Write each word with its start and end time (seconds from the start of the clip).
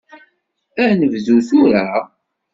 Ad 0.83 0.91
nedbu 0.99 1.37
tura? 1.47 1.85